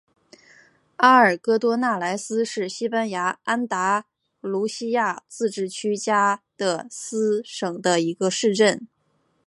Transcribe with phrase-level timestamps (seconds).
[0.95, 4.07] 阿尔戈多纳莱斯是西班牙安达
[4.39, 8.87] 卢西亚自治区加的斯省的一个市镇。